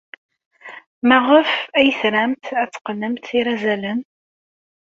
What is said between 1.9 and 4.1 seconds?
tramt ad teqqnemt irazalen?